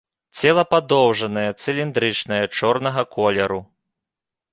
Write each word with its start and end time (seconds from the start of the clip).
Цела 0.39 0.61
падоўжанае, 0.71 1.43
цыліндрычнае, 1.65 2.39
чорнага 2.57 3.03
колеру. 3.15 3.59